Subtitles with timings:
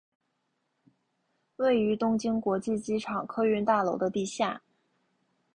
[1.57, 4.63] 位于东京国际机场客运大楼的地下。